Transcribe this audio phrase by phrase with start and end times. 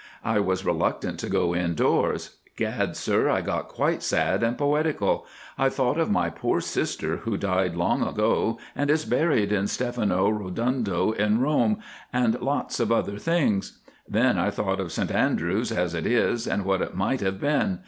[0.25, 2.37] I was reluctant to go indoors.
[2.57, 5.27] Gad, sir, I got quite sad and poetical.
[5.59, 10.27] I thought of my poor sister who died long ago and is buried in Stefano
[10.27, 13.77] Rodundo at Rome, and lots of other things.
[14.09, 17.77] Then I thought of St Andrews as it is and what it might have been.